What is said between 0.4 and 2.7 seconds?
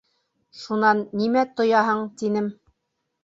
Шунан, нимә тояһың, тинем.